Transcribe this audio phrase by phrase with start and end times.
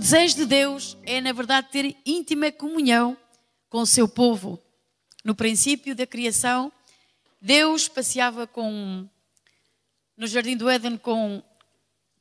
[0.00, 3.14] Desejo de Deus é, na verdade, ter íntima comunhão
[3.68, 4.58] com o seu povo.
[5.22, 6.72] No princípio da criação,
[7.38, 9.06] Deus passeava com,
[10.16, 11.42] no jardim do Éden com,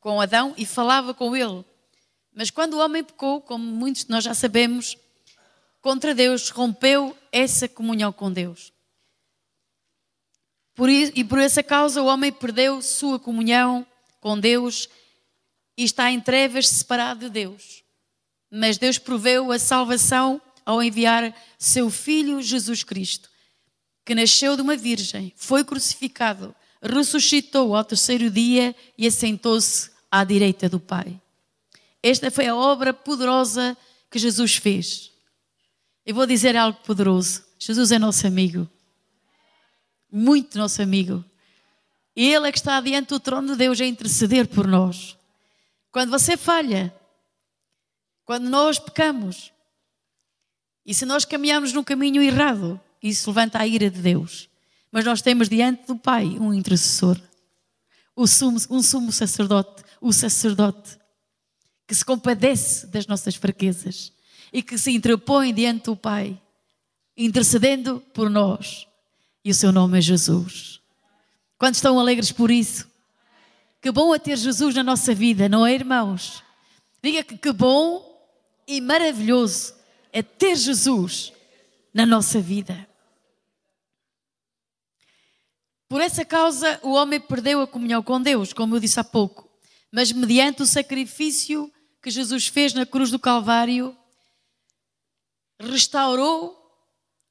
[0.02, 1.64] com Adão e falava com ele.
[2.34, 4.98] Mas quando o homem pecou, como muitos de nós já sabemos,
[5.82, 8.74] contra Deus, rompeu essa comunhão com Deus.
[10.76, 13.88] Por isso, e por essa causa o homem perdeu sua comunhão
[14.20, 14.90] com Deus
[15.80, 17.86] e está em trevas separado de Deus.
[18.52, 23.30] Mas Deus proveu a salvação ao enviar seu filho Jesus Cristo,
[24.06, 30.68] que nasceu de uma virgem, foi crucificado, ressuscitou ao terceiro dia e assentou-se à direita
[30.68, 31.18] do Pai.
[32.04, 33.78] Esta foi a obra poderosa
[34.12, 35.14] que Jesus fez.
[36.06, 37.42] Eu vou dizer algo poderoso.
[37.58, 38.70] Jesus é nosso amigo.
[40.12, 41.24] Muito nosso amigo.
[42.14, 45.18] Ele é que está diante do trono de Deus a interceder por nós.
[45.92, 46.94] Quando você falha,
[48.26, 49.52] quando nós pecamos,
[50.86, 54.50] e se nós caminhamos num caminho errado, isso levanta a ira de Deus.
[54.92, 57.20] Mas nós temos diante do Pai um intercessor,
[58.16, 60.98] um sumo sacerdote, o sacerdote,
[61.88, 64.12] que se compadece das nossas fraquezas
[64.52, 66.40] e que se interpõe diante do Pai,
[67.16, 68.88] intercedendo por nós.
[69.44, 70.82] E o seu nome é Jesus.
[71.58, 72.88] Quantos estão alegres por isso?
[73.82, 76.44] Que bom é ter Jesus na nossa vida, não é, irmãos?
[77.02, 78.06] Diga que que bom
[78.68, 79.74] e maravilhoso
[80.12, 81.32] é ter Jesus
[81.94, 82.88] na nossa vida.
[85.88, 89.50] Por essa causa, o homem perdeu a comunhão com Deus, como eu disse há pouco,
[89.92, 91.72] mas mediante o sacrifício
[92.02, 93.96] que Jesus fez na cruz do Calvário,
[95.60, 96.56] restaurou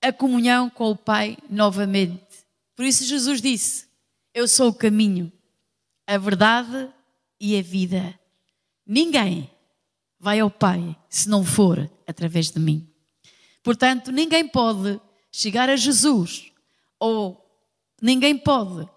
[0.02, 2.26] a comunhão com o Pai novamente.
[2.74, 3.86] Por isso Jesus disse:
[4.34, 5.32] Eu sou o caminho,
[6.08, 6.88] a verdade
[7.38, 8.18] e a vida.
[8.86, 9.50] Ninguém
[10.18, 12.88] vai ao Pai se não for através de mim.
[13.62, 14.98] Portanto, ninguém pode
[15.30, 16.50] chegar a Jesus
[16.98, 17.46] ou
[18.00, 18.88] ninguém pode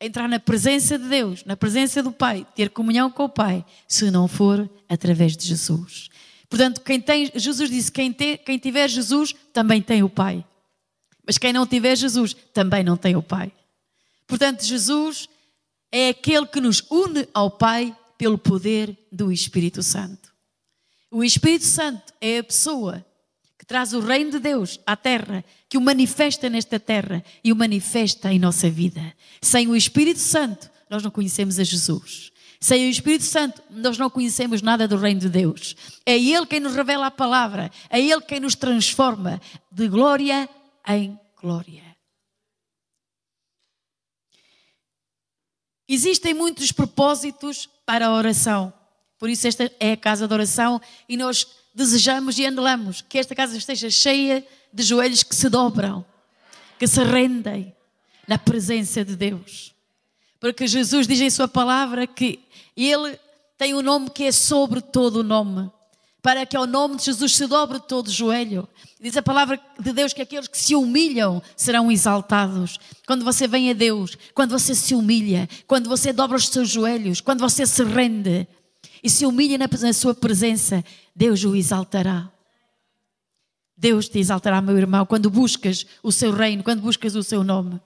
[0.00, 4.08] entrar na presença de Deus, na presença do Pai, ter comunhão com o Pai, se
[4.08, 6.08] não for através de Jesus.
[6.48, 10.44] Portanto, quem tem, Jesus disse: quem, tem, quem tiver Jesus também tem o Pai.
[11.26, 13.52] Mas quem não tiver Jesus também não tem o Pai.
[14.26, 15.28] Portanto, Jesus
[15.92, 20.30] é aquele que nos une ao Pai pelo poder do Espírito Santo.
[21.10, 23.04] O Espírito Santo é a pessoa
[23.58, 27.56] que traz o reino de Deus à terra, que o manifesta nesta terra e o
[27.56, 29.14] manifesta em nossa vida.
[29.40, 32.30] Sem o Espírito Santo, nós não conhecemos a Jesus.
[32.60, 35.74] Sem o Espírito Santo, nós não conhecemos nada do reino de Deus.
[36.04, 39.40] É Ele quem nos revela a palavra, é Ele quem nos transforma
[39.72, 40.48] de glória
[40.86, 41.89] em glória.
[45.92, 48.72] Existem muitos propósitos para a oração.
[49.18, 53.34] Por isso, esta é a casa de oração e nós desejamos e anelamos que esta
[53.34, 56.06] casa esteja cheia de joelhos que se dobram,
[56.78, 57.74] que se rendem
[58.28, 59.74] na presença de Deus.
[60.38, 62.38] Porque Jesus diz em Sua palavra que
[62.76, 63.18] Ele
[63.58, 65.72] tem um nome que é sobre todo o nome,
[66.22, 68.68] para que ao nome de Jesus se dobre todo o joelho.
[69.00, 72.78] Diz a palavra de Deus que aqueles que se humilham serão exaltados.
[73.06, 77.20] Quando você vem a Deus, quando você se humilha, quando você dobra os seus joelhos,
[77.20, 78.46] quando você se rende
[79.02, 80.84] e se humilha na sua presença,
[81.16, 82.30] Deus o exaltará.
[83.76, 87.80] Deus te exaltará, meu irmão, quando buscas o seu reino, quando buscas o seu nome.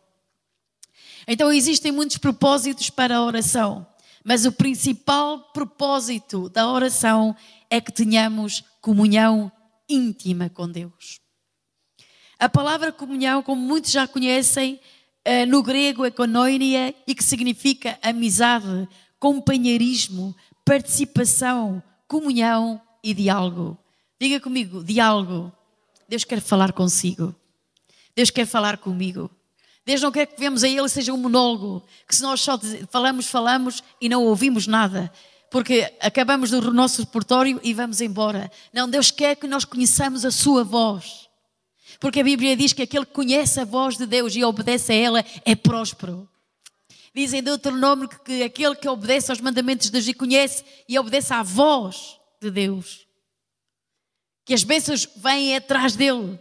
[1.27, 3.87] Então existem muitos propósitos para a oração,
[4.25, 7.37] mas o principal propósito da oração
[7.75, 9.51] é que tenhamos comunhão
[9.89, 11.19] íntima com Deus.
[12.39, 14.79] A palavra comunhão, como muitos já conhecem,
[15.25, 23.77] eh, no grego é koinonia e que significa amizade, companheirismo, participação, comunhão e diálogo.
[24.21, 25.53] Diga comigo, diálogo.
[26.09, 27.35] Deus quer falar consigo.
[28.15, 29.29] Deus quer falar comigo.
[29.85, 32.57] Deus não quer que vemos a Ele seja um monólogo, que se nós só
[32.89, 35.13] falamos, falamos e não ouvimos nada,
[35.55, 38.51] porque acabamos do nosso repertório e vamos embora.
[38.73, 41.29] Não, Deus quer que nós conheçamos a Sua voz.
[42.01, 44.97] Porque a Bíblia diz que aquele que conhece a voz de Deus e obedece a
[44.97, 46.29] ela é próspero.
[47.15, 51.33] De outro nome que aquele que obedece aos mandamentos de Deus e conhece e obedece
[51.33, 53.07] à voz de Deus,
[54.45, 56.37] que as bênçãos vêm atrás dele.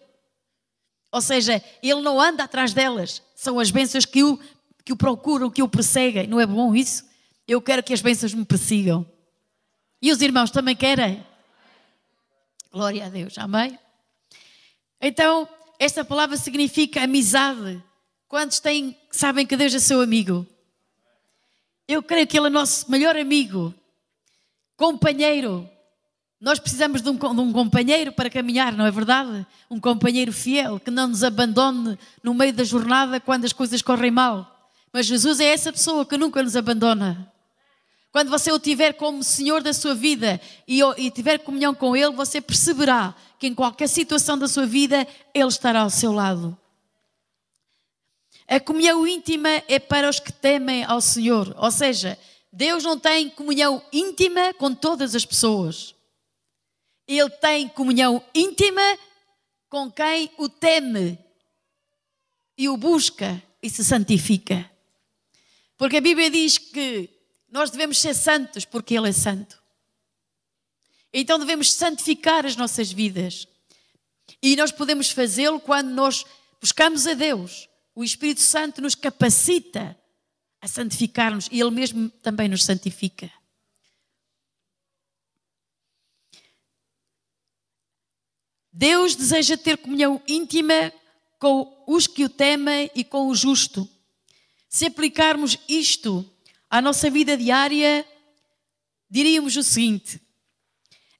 [1.11, 4.39] Ou seja, ele não anda atrás delas, são as bênçãos que o,
[4.83, 6.25] que o procuram, que o perseguem.
[6.25, 7.12] Não é bom isso?
[7.47, 9.05] Eu quero que as bênçãos me persigam.
[10.01, 11.25] E os irmãos também querem?
[12.71, 13.77] Glória a Deus, amém?
[15.01, 15.47] Então,
[15.77, 17.83] esta palavra significa amizade.
[18.27, 20.47] Quantos têm, sabem que Deus é seu amigo?
[21.87, 23.73] Eu creio que Ele é nosso melhor amigo,
[24.77, 25.69] companheiro,
[26.39, 29.45] Nós precisamos de um, de um, companheiro para caminhar, não é verdade?
[29.69, 34.11] Um companheiro fiel que não nos abandone no meio da jornada quando as coisas correm
[34.11, 34.69] mal.
[34.91, 37.32] Mas Jesus é essa pessoa que nunca nos abandona.
[38.13, 42.11] Quando você o tiver como Senhor da sua vida e, e tiver comunhão com Ele,
[42.11, 46.55] você perceberá que em qualquer situação da sua vida Ele estará ao seu lado.
[48.47, 52.15] A comunhão íntima é para os que temem ao Senhor, ou seja,
[52.51, 55.95] Deus não tem comunhão íntima com todas as pessoas.
[57.07, 58.99] Ele tem comunhão íntima
[59.67, 61.17] com quem o teme
[62.55, 64.69] e o busca e se santifica.
[65.79, 67.09] Porque a Bíblia diz que
[67.53, 69.61] nós devemos ser santos porque Ele é santo.
[71.13, 73.47] Então devemos santificar as nossas vidas.
[74.41, 76.25] E nós podemos fazê-lo quando nós
[76.59, 77.69] buscamos a Deus.
[77.93, 79.95] O Espírito Santo nos capacita
[80.59, 83.31] a santificar-nos e Ele mesmo também nos santifica.
[88.71, 90.91] Deus deseja ter comunhão íntima
[91.37, 93.87] com os que o temem e com o justo.
[94.67, 96.32] Se aplicarmos isto
[96.73, 98.03] à nossa vida diária,
[99.07, 100.19] diríamos o seguinte: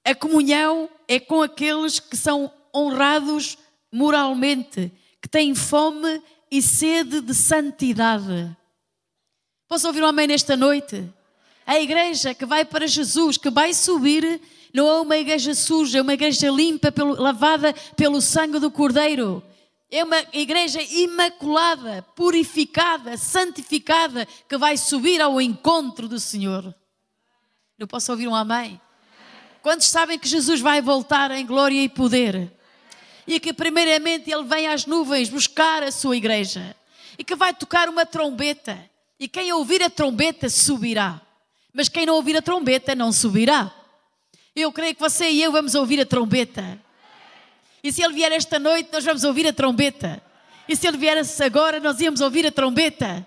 [0.04, 3.56] a comunhão é com aqueles que são honrados
[3.92, 4.90] moralmente,
[5.22, 6.20] que têm fome
[6.50, 8.50] e sede de santidade.
[9.68, 11.08] Posso ouvir um amém nesta noite?
[11.64, 14.40] A igreja que vai para Jesus, que vai subir
[14.74, 19.40] não é uma igreja suja, é uma igreja limpa, lavada pelo sangue do Cordeiro.
[19.94, 26.74] É uma igreja imaculada, purificada, santificada, que vai subir ao encontro do Senhor.
[27.78, 28.80] Não posso ouvir um amém?
[29.62, 32.50] Quantos sabem que Jesus vai voltar em glória e poder?
[33.24, 36.74] E que, primeiramente, Ele vem às nuvens buscar a sua igreja.
[37.16, 38.90] E que vai tocar uma trombeta.
[39.20, 41.20] E quem ouvir a trombeta subirá.
[41.72, 43.72] Mas quem não ouvir a trombeta não subirá.
[44.56, 46.82] Eu creio que você e eu vamos ouvir a trombeta.
[47.84, 50.22] E se ele vier esta noite, nós vamos ouvir a trombeta.
[50.66, 53.26] E se ele viesse agora, nós íamos ouvir a trombeta.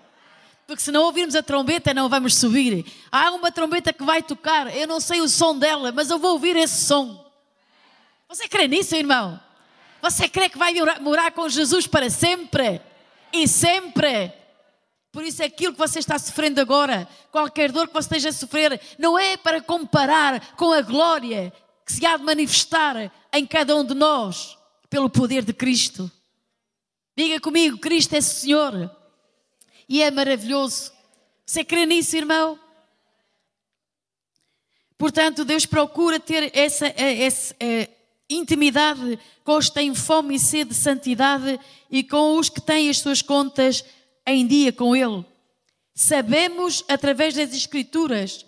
[0.66, 2.84] Porque se não ouvirmos a trombeta, não vamos subir.
[3.12, 4.76] Há uma trombeta que vai tocar.
[4.76, 7.24] Eu não sei o som dela, mas eu vou ouvir esse som.
[8.28, 9.40] Você crê nisso, irmão?
[10.02, 12.80] Você crê que vai morar com Jesus para sempre?
[13.32, 14.32] E sempre?
[15.12, 18.80] Por isso, aquilo que você está sofrendo agora, qualquer dor que você esteja a sofrer,
[18.98, 21.52] não é para comparar com a glória
[21.88, 24.58] que se há de manifestar em cada um de nós
[24.90, 26.12] pelo poder de Cristo.
[27.16, 28.94] Diga comigo: Cristo é Senhor
[29.88, 30.92] e é maravilhoso.
[31.46, 32.60] Você crê nisso, irmão?
[34.98, 37.88] Portanto, Deus procura ter essa, eh, essa, essa eh,
[38.28, 41.58] intimidade com os que têm fome e sede de santidade
[41.90, 43.82] e com os que têm as suas contas
[44.26, 45.24] em dia com Ele.
[45.94, 48.44] Sabemos, através das Escrituras,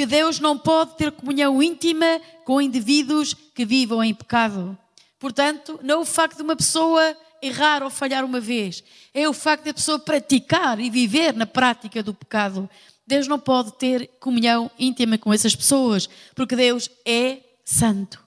[0.00, 4.78] que Deus não pode ter comunhão íntima com indivíduos que vivam em pecado.
[5.18, 8.82] Portanto, não é o facto de uma pessoa errar ou falhar uma vez,
[9.12, 12.66] é o facto de a pessoa praticar e viver na prática do pecado.
[13.06, 18.26] Deus não pode ter comunhão íntima com essas pessoas, porque Deus é santo.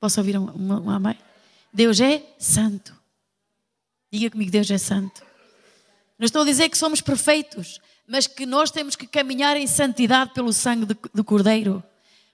[0.00, 1.16] Posso ouvir um, um amém?
[1.72, 2.92] Deus é santo.
[4.12, 5.24] Diga comigo, Deus é santo.
[6.18, 10.32] Não estou a dizer que somos perfeitos, mas que nós temos que caminhar em santidade
[10.32, 11.82] pelo sangue do Cordeiro.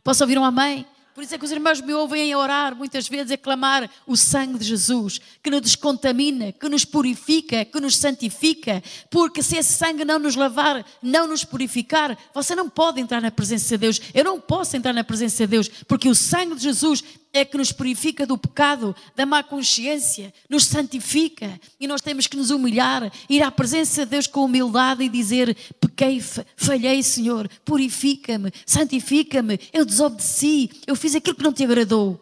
[0.02, 0.86] Posso ouvir um amém?
[1.14, 4.16] Por isso é que os irmãos me ouvem a orar muitas vezes, a clamar o
[4.16, 9.74] sangue de Jesus, que nos descontamina, que nos purifica, que nos santifica, porque se esse
[9.74, 14.00] sangue não nos lavar, não nos purificar, você não pode entrar na presença de Deus.
[14.14, 17.56] Eu não posso entrar na presença de Deus, porque o sangue de Jesus é que
[17.56, 23.10] nos purifica do pecado, da má consciência, nos santifica e nós temos que nos humilhar,
[23.28, 26.22] ir à presença de Deus com humildade e dizer: pequei,
[26.56, 32.20] falhei, Senhor, purifica-me, santifica-me, eu desobedeci, eu fiz aquilo que não te agradou.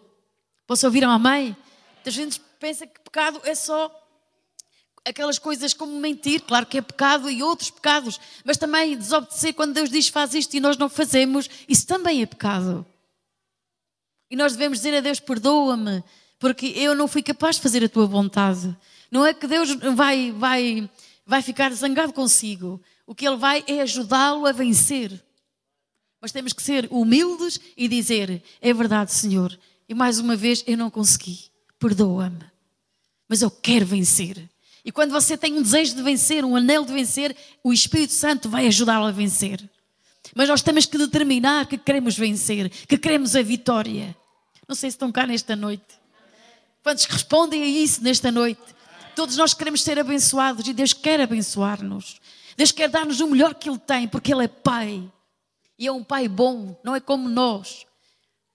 [0.66, 1.56] Posso ouvir a mãe?
[2.06, 3.90] A gente pensa que pecado é só
[5.04, 9.74] aquelas coisas como mentir, claro que é pecado e outros pecados, mas também desobedecer quando
[9.74, 12.86] Deus diz faz isto e nós não fazemos, isso também é pecado.
[14.30, 16.04] E nós devemos dizer a Deus: perdoa-me,
[16.38, 18.74] porque eu não fui capaz de fazer a tua vontade.
[19.10, 20.88] Não é que Deus vai, vai,
[21.26, 22.80] vai ficar zangado consigo.
[23.06, 25.20] O que Ele vai é ajudá-lo a vencer.
[26.20, 29.58] Mas temos que ser humildes e dizer: é verdade, Senhor,
[29.88, 31.50] e mais uma vez eu não consegui.
[31.78, 32.44] Perdoa-me.
[33.28, 34.48] Mas eu quero vencer.
[34.84, 38.48] E quando você tem um desejo de vencer, um anelo de vencer, o Espírito Santo
[38.48, 39.60] vai ajudá-lo a vencer.
[40.34, 44.16] Mas nós temos que determinar que queremos vencer, que queremos a vitória.
[44.70, 45.82] Não sei se estão cá nesta noite.
[46.80, 48.62] Quantos respondem a isso nesta noite?
[49.16, 52.20] Todos nós queremos ser abençoados e Deus quer abençoar-nos.
[52.56, 55.02] Deus quer dar-nos o melhor que Ele tem, porque Ele é Pai.
[55.76, 57.84] E é um Pai bom, não é como nós.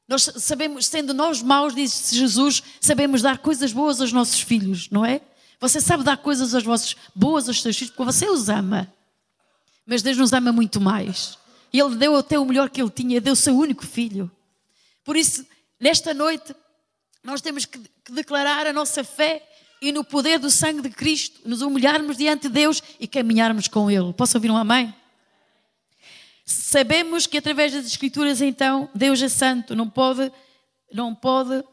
[0.07, 5.03] Nós sabemos, sendo nós maus, diz Jesus, sabemos dar coisas boas aos nossos filhos, não
[5.03, 5.19] é?
[5.59, 8.89] Você sabe dar coisas aos vossos boas aos seus filhos porque você os ama.
[9.85, 11.37] Mas Deus nos ama muito mais.
[11.73, 14.31] Ele deu até o melhor que Ele tinha, deu o seu único filho.
[15.03, 15.45] Por isso,
[15.85, 16.55] nesta noite,
[17.23, 19.47] nós temos que declarar a nossa fé
[19.79, 23.91] e no poder do sangue de Cristo, nos humilharmos diante de Deus e caminharmos com
[23.91, 24.11] Ele.
[24.11, 24.91] Posso ouvir um amém?
[26.43, 30.31] Sabemos que através das Escrituras, então, Deus é santo, não pode,
[30.91, 31.63] não pode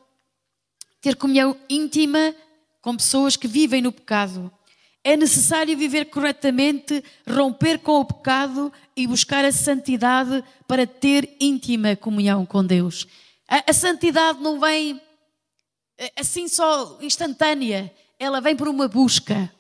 [1.00, 2.35] ter comunhão íntima
[2.83, 4.52] com pessoas que vivem no pecado.
[5.02, 11.97] É necessário viver corretamente, romper com o pecado e buscar a santidade para ter íntima
[11.97, 13.07] comunhão com Deus.
[13.52, 14.99] A, a santidade não vem
[15.99, 19.52] eh, assim só instantânea, ela vem por uma busca.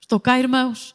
[0.00, 0.94] Estou cá, irmãos.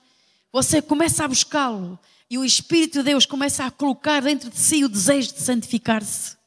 [0.50, 2.00] Você começa a buscá-lo
[2.30, 6.38] e o Espírito de Deus começa a colocar dentro de si o desejo de santificar-se,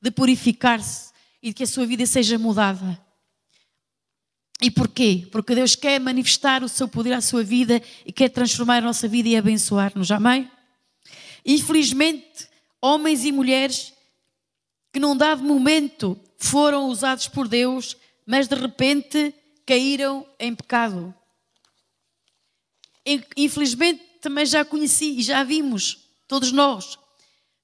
[0.00, 1.10] de purificar-se
[1.42, 2.96] e de que a sua vida seja mudada.
[4.62, 5.26] E porquê?
[5.32, 9.08] Porque Deus quer manifestar o seu poder à sua vida e quer transformar a nossa
[9.08, 10.12] vida e abençoar-nos.
[10.12, 10.48] Amém?
[11.44, 12.48] Infelizmente,
[12.80, 13.92] homens e mulheres
[14.92, 19.34] que num dado momento foram usados por Deus, mas de repente
[19.66, 21.14] caíram em pecado.
[23.36, 26.98] Infelizmente, também já conheci e já vimos, todos nós.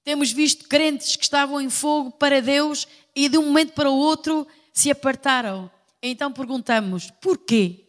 [0.04, 3.96] Temos visto crentes que estavam em fogo para Deus e de um momento para o
[3.96, 5.70] outro se apartaram
[6.02, 7.84] então perguntamos: porquê?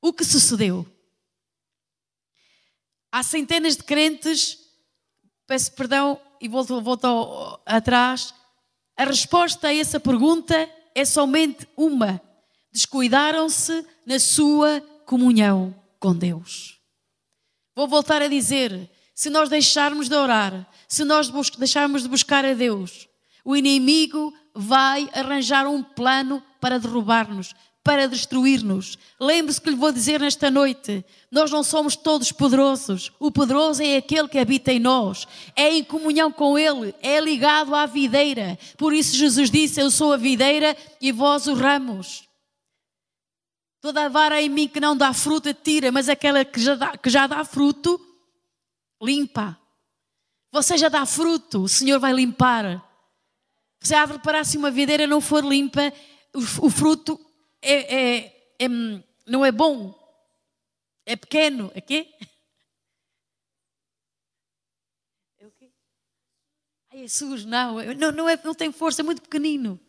[0.00, 0.86] O que sucedeu?
[3.10, 4.58] Há centenas de crentes,
[5.46, 8.34] peço perdão e volto, atrás.
[8.96, 12.20] A resposta a essa pergunta é somente uma:
[12.72, 16.78] descuidaram-se na sua comunhão com Deus.
[17.74, 22.54] Vou voltar a dizer: se nós deixarmos de orar, se nós deixarmos de buscar a
[22.54, 23.08] Deus,
[23.44, 27.54] o inimigo vai arranjar um plano para derrubar-nos,
[27.88, 28.98] para destruir-nos.
[29.18, 31.02] Lembre-se que lhe vou dizer nesta noite:
[31.32, 33.10] nós não somos todos poderosos.
[33.18, 35.26] O poderoso é aquele que habita em nós,
[35.56, 38.58] é em comunhão com Ele, é ligado à videira.
[38.76, 42.28] Por isso Jesus disse: Eu sou a videira e vós os ramos.
[43.80, 46.94] Toda a vara em mim que não dá fruto, tira, mas aquela que já dá,
[46.94, 47.98] que já dá fruto,
[49.02, 49.58] limpa.
[50.52, 52.84] Você já dá fruto, o Senhor vai limpar.
[53.80, 55.90] Se a árvore parasse uma videira não for limpa,
[56.34, 57.18] o fruto
[57.62, 58.68] é, é, é,
[59.26, 59.94] não é bom,
[61.04, 61.72] é pequeno.
[61.74, 62.06] É quê?
[65.38, 65.70] É o quê?
[66.92, 69.80] Ai, é sujo, não, não, não, é, não tem força, é muito pequenino.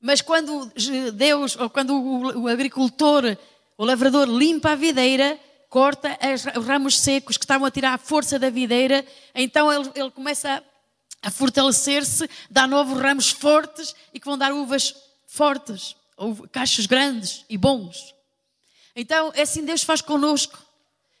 [0.00, 0.72] Mas quando
[1.14, 3.36] Deus, ou quando o, o agricultor,
[3.76, 5.38] o lavrador limpa a videira,
[5.68, 6.18] corta
[6.58, 10.64] os ramos secos que estavam a tirar a força da videira, então ele, ele começa
[11.22, 14.94] a fortalecer-se, dá novos ramos fortes e que vão dar uvas
[15.26, 16.36] fortes, ou
[16.84, 18.14] grandes e bons.
[18.94, 20.58] Então, é assim Deus faz conosco,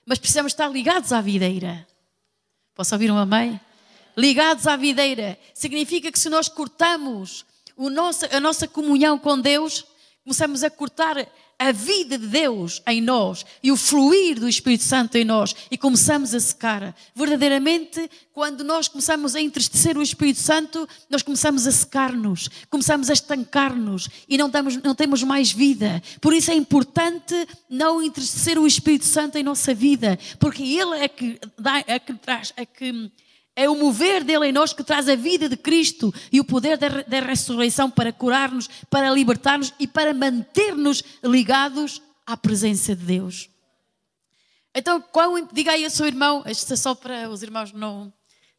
[0.04, 1.88] mas precisamos estar ligados à videira.
[2.74, 3.58] Posso ouvir um amém?
[4.14, 7.46] Ligados à videira significa que se nós cortamos
[7.88, 9.86] nosso, a nossa comunhão com Deus,
[10.22, 11.16] começamos a cortar
[11.60, 15.76] a vida de Deus em nós e o fluir do Espírito Santo em nós e
[15.76, 16.96] começamos a secar.
[17.14, 23.12] Verdadeiramente, quando nós começamos a entristecer o Espírito Santo, nós começamos a secar-nos, começamos a
[23.12, 26.02] estancar-nos e não, damos, não temos mais vida.
[26.18, 27.34] Por isso é importante
[27.68, 32.14] não entristecer o Espírito Santo em nossa vida, porque Ele é que, dá, é que
[32.14, 33.12] traz, é que
[33.60, 36.78] é o mover dele em nós que traz a vida de Cristo e o poder
[36.78, 43.50] da, da ressurreição para curar-nos, para libertar-nos e para manter-nos ligados à presença de Deus.
[44.74, 48.10] Então, qual, diga aí ao seu irmão, isto é só para os irmãos não.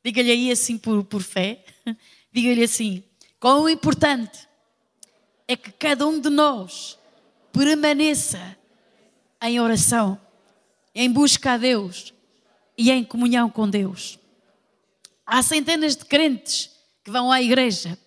[0.05, 1.65] Diga-lhe aí assim por, por fé.
[2.31, 3.03] Diga-lhe assim:
[3.39, 4.48] quão importante
[5.48, 6.96] é que cada um de nós
[7.51, 8.55] permaneça
[9.41, 10.22] em oração,
[10.93, 12.13] em busca a Deus
[12.77, 14.20] e em comunhão com Deus.
[15.33, 16.69] Há centenas de crentes
[17.05, 17.97] que vão à igreja,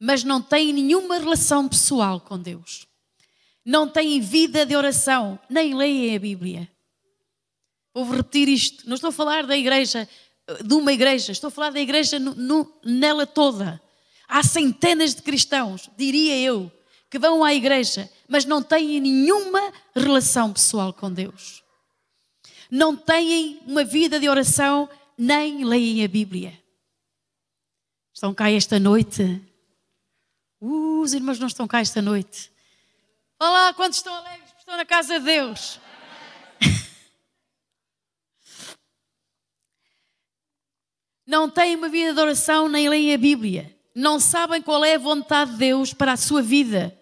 [0.00, 2.86] mas não têm nenhuma relação pessoal com Deus.
[3.62, 6.66] Não têm vida de oração, nem leem a Bíblia.
[7.92, 8.88] Vou repetir isto.
[8.88, 10.08] Não estou a falar da igreja,
[10.64, 13.78] de uma igreja, estou a falar da igreja no, no, nela toda.
[14.26, 16.72] Há centenas de cristãos, diria eu,
[17.10, 21.62] que vão à igreja, mas não têm nenhuma relação pessoal com Deus.
[22.70, 26.58] Não têm uma vida de oração, nem leem a Bíblia.
[28.20, 29.40] Estão cá esta noite?
[30.60, 32.52] Uh, os irmãos não estão cá esta noite.
[33.40, 34.50] Olá, quantos estão alegres?
[34.58, 35.80] Estão na casa de Deus.
[41.26, 44.98] não têm uma vida de oração nem leem a Bíblia, não sabem qual é a
[44.98, 46.94] vontade de Deus para a sua vida,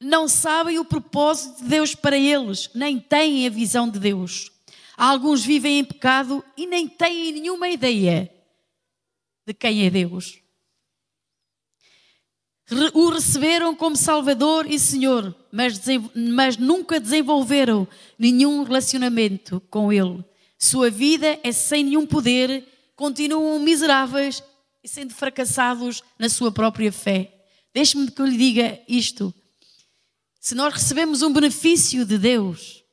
[0.00, 4.50] não sabem o propósito de Deus para eles, nem têm a visão de Deus.
[4.96, 8.28] Alguns vivem em pecado e nem têm nenhuma ideia
[9.46, 10.39] de quem é Deus.
[12.94, 15.80] O receberam como Salvador e Senhor, mas,
[16.14, 17.86] mas nunca desenvolveram
[18.16, 20.24] nenhum relacionamento com Ele.
[20.56, 24.42] Sua vida é sem nenhum poder, continuam miseráveis
[24.84, 27.32] e sendo fracassados na sua própria fé.
[27.74, 29.34] Deixe-me que eu lhe diga isto.
[30.40, 32.84] Se nós recebemos um benefício de Deus,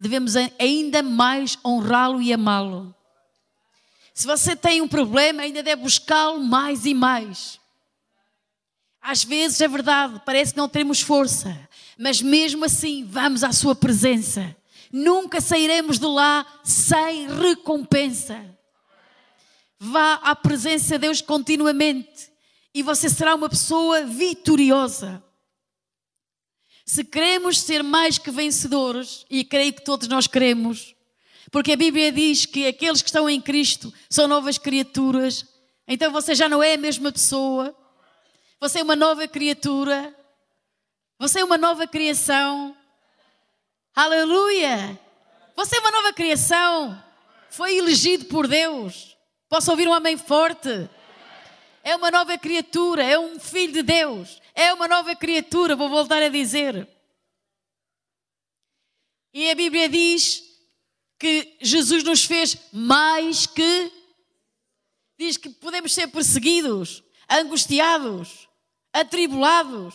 [0.00, 2.94] devemos ainda mais honrá-lo e amá-lo.
[4.12, 7.60] Se você tem um problema, ainda deve buscá-lo mais e mais.
[9.06, 11.68] Às vezes é verdade, parece que não temos força,
[11.98, 14.56] mas mesmo assim vamos à Sua presença.
[14.90, 18.42] Nunca sairemos de lá sem recompensa.
[19.78, 22.32] Vá à presença de Deus continuamente
[22.74, 25.22] e você será uma pessoa vitoriosa.
[26.86, 30.94] Se queremos ser mais que vencedores, e creio que todos nós queremos,
[31.50, 35.44] porque a Bíblia diz que aqueles que estão em Cristo são novas criaturas,
[35.86, 37.76] então você já não é a mesma pessoa,
[38.64, 40.16] você é uma nova criatura,
[41.18, 42.74] você é uma nova criação.
[43.94, 44.98] Aleluia!
[45.54, 47.04] Você é uma nova criação,
[47.50, 49.18] foi elegido por Deus.
[49.50, 50.88] Posso ouvir um amém forte?
[51.82, 54.40] É uma nova criatura, é um filho de Deus.
[54.54, 56.88] É uma nova criatura, vou voltar a dizer.
[59.34, 60.42] E a Bíblia diz
[61.18, 63.92] que Jesus nos fez mais que.
[65.18, 68.48] Diz que podemos ser perseguidos, angustiados,
[68.94, 69.94] atribulados.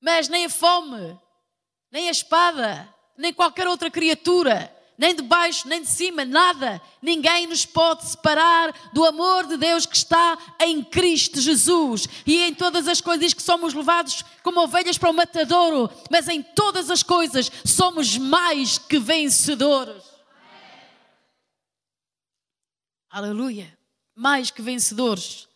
[0.00, 1.18] Mas nem a fome,
[1.90, 6.78] nem a espada, nem qualquer outra criatura nem de baixo, nem de cima, nada.
[7.00, 12.06] Ninguém nos pode separar do amor de Deus que está em Cristo Jesus.
[12.26, 16.28] E em todas as coisas diz que somos levados como ovelhas para o matadouro, mas
[16.28, 20.04] em todas as coisas somos mais que vencedores.
[23.08, 23.74] Aleluia!
[24.14, 25.48] Mais que vencedores.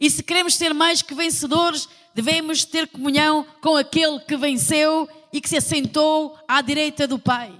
[0.00, 5.40] E se queremos ser mais que vencedores, devemos ter comunhão com aquele que venceu e
[5.40, 7.52] que se assentou à direita do Pai.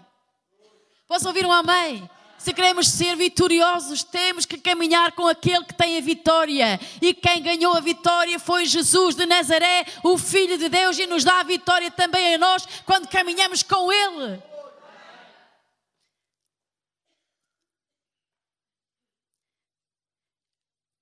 [1.06, 2.08] Posso ouvir um amém?
[2.38, 6.80] Se queremos ser vitoriosos, temos que caminhar com aquele que tem a vitória.
[7.02, 11.22] E quem ganhou a vitória foi Jesus de Nazaré, o Filho de Deus, e nos
[11.22, 14.42] dá a vitória também a nós quando caminhamos com Ele.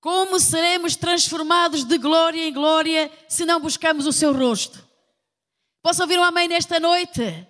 [0.01, 4.87] Como seremos transformados de glória em glória se não buscamos o seu rosto?
[5.81, 7.47] Posso ouvir um amém nesta noite?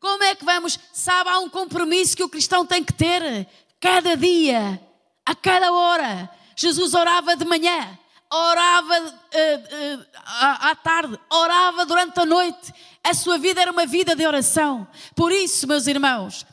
[0.00, 0.78] Como é que vamos?
[0.92, 3.46] Sabe, há um compromisso que o cristão tem que ter
[3.78, 4.80] cada dia,
[5.26, 6.30] a cada hora.
[6.56, 7.98] Jesus orava de manhã,
[8.30, 12.72] orava uh, uh, à, à tarde, orava durante a noite.
[13.02, 14.86] A sua vida era uma vida de oração.
[15.14, 16.46] Por isso, meus irmãos,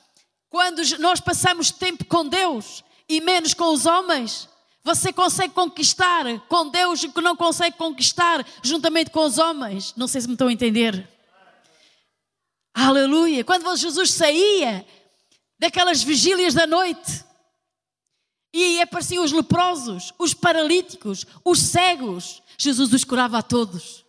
[0.49, 4.49] quando nós passamos tempo com Deus e menos com os homens,
[4.83, 9.93] você consegue conquistar com Deus o que não consegue conquistar juntamente com os homens.
[9.95, 11.07] Não sei se me estão a entender.
[12.73, 13.43] Aleluia!
[13.43, 14.85] Quando Jesus saía
[15.59, 17.23] daquelas vigílias da noite
[18.53, 24.03] e apareciam os leprosos, os paralíticos, os cegos, Jesus os curava a todos.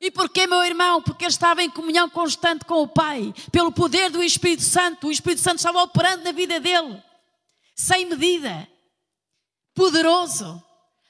[0.00, 1.02] E porquê, meu irmão?
[1.02, 5.08] Porque ele estava em comunhão constante com o Pai, pelo poder do Espírito Santo.
[5.08, 7.02] O Espírito Santo estava operando na vida dele,
[7.74, 8.68] sem medida,
[9.78, 10.60] poderoso.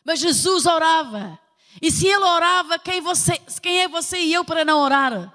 [0.05, 1.39] Mas Jesus orava.
[1.81, 5.33] E se ele orava, quem, você, quem é você e eu para não orar?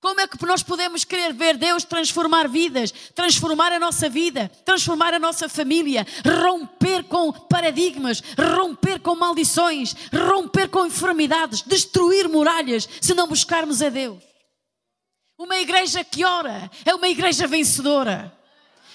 [0.00, 5.14] Como é que nós podemos querer ver Deus transformar vidas, transformar a nossa vida, transformar
[5.14, 6.04] a nossa família,
[6.42, 8.20] romper com paradigmas,
[8.56, 14.20] romper com maldições, romper com enfermidades, destruir muralhas, se não buscarmos a Deus?
[15.38, 18.36] Uma igreja que ora é uma igreja vencedora.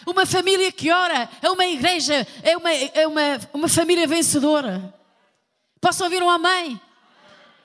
[0.07, 3.21] Uma família que ora é uma igreja, é uma, é uma,
[3.53, 4.93] uma família vencedora.
[5.81, 6.79] Posso ouvir um amém?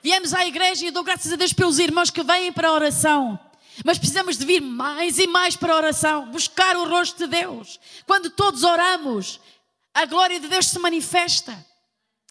[0.01, 3.39] Viemos à igreja e dou graças a Deus pelos irmãos que vêm para a oração.
[3.85, 7.79] Mas precisamos de vir mais e mais para a oração, buscar o rosto de Deus.
[8.05, 9.39] Quando todos oramos,
[9.93, 11.65] a glória de Deus se manifesta.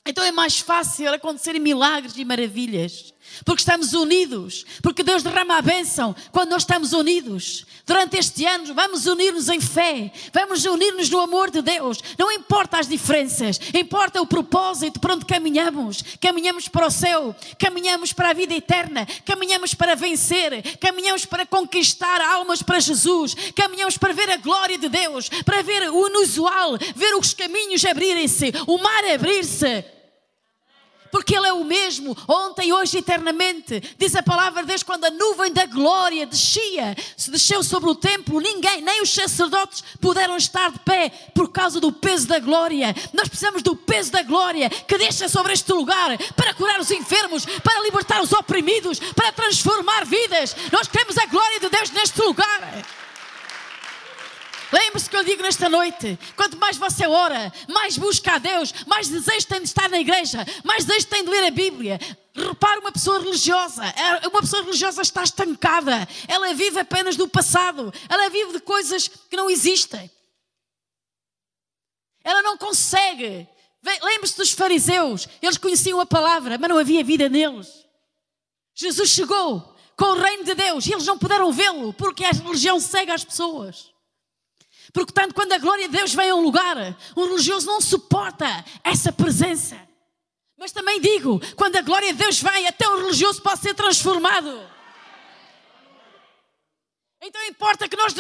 [0.05, 3.15] Então é mais fácil acontecerem milagres e maravilhas.
[3.45, 7.67] Porque estamos unidos, porque Deus derrama a bênção quando nós estamos unidos.
[7.85, 11.99] Durante este ano, vamos unir-nos em fé, vamos unir-nos no amor de Deus.
[12.17, 16.03] Não importa as diferenças, importa o propósito para onde caminhamos.
[16.21, 22.21] Caminhamos para o céu, caminhamos para a vida eterna, caminhamos para vencer, caminhamos para conquistar
[22.21, 27.15] almas para Jesus, caminhamos para ver a glória de Deus, para ver o inusual, ver
[27.15, 29.85] os caminhos abrirem-se, o mar abrir-se
[31.13, 33.81] porque Ele é o mesmo, ontem, hoje e eternamente.
[33.99, 37.95] Diz a palavra de Deus: quando a nuvem da glória descia, se desceu sobre o
[37.95, 42.95] templo, ninguém, nem os sacerdotes, puderam estar de pé por causa do peso da glória.
[43.13, 47.45] Nós precisamos do peso da glória que deixa sobre este lugar para curar os enfermos,
[47.45, 50.57] para libertar os oprimidos, para transformar vidas.
[50.73, 52.62] Nós queremos a glória de Deus neste lugar.
[54.93, 59.09] Lembre-se que eu digo nesta noite: quanto mais você ora, mais busca a Deus, mais
[59.09, 61.99] desejo tem de estar na igreja, mais desejo tem de ler a Bíblia.
[62.35, 67.93] Repare uma pessoa religiosa, é, uma pessoa religiosa está estancada, ela vive apenas do passado,
[68.07, 70.11] ela vive de coisas que não existem.
[72.23, 73.49] Ela não consegue.
[73.83, 77.87] Lembre-se dos fariseus, eles conheciam a palavra, mas não havia vida neles.
[78.75, 82.79] Jesus chegou com o reino de Deus e eles não puderam vê-lo porque a religião
[82.79, 83.92] cega as pessoas.
[84.93, 86.77] Porque tanto quando a glória de Deus vem a um lugar,
[87.17, 89.77] um religioso não suporta essa presença.
[90.59, 94.71] Mas também digo, quando a glória de Deus vem, até o religioso pode ser transformado.
[97.21, 98.15] Então importa que nós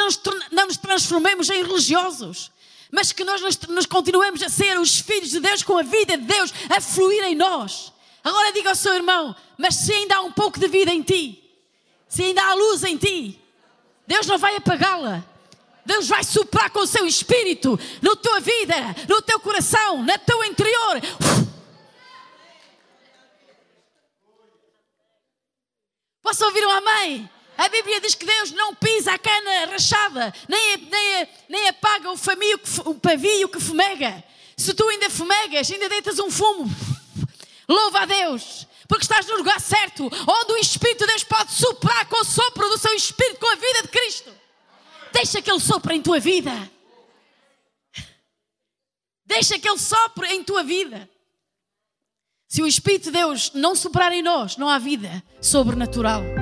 [0.51, 2.53] não nos transformemos em religiosos,
[2.91, 6.25] mas que nós nos continuemos a ser os filhos de Deus com a vida de
[6.25, 7.93] Deus a fluir em nós.
[8.23, 11.43] Agora diga ao seu irmão, mas se ainda há um pouco de vida em ti,
[12.07, 13.41] se ainda há luz em ti,
[14.07, 15.25] Deus não vai apagá-la.
[15.85, 18.75] Deus vai soprar com o seu espírito na tua vida,
[19.09, 21.01] no teu coração, no teu interior.
[26.23, 27.29] Posso ouvir um amém?
[27.59, 32.17] A Bíblia diz que Deus não pisa a cana rachada, nem, nem, nem apaga o,
[32.17, 34.25] famio, o pavio que fumega.
[34.57, 36.71] Se tu ainda fumegas, ainda deitas um fumo,
[37.69, 42.07] louva a Deus, porque estás no lugar certo, onde o Espírito de Deus pode soprar
[42.07, 44.33] com o sopro do seu Espírito, com a vida de Cristo.
[45.23, 46.51] Deixa que Ele sopre em tua vida.
[49.25, 51.09] Deixa que Ele sopre em tua vida.
[52.49, 56.42] Se o Espírito de Deus não soprar em nós, não há vida sobrenatural.